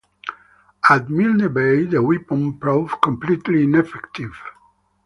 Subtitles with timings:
[0.89, 4.35] At Milne Bay, the weapon proved completely ineffective.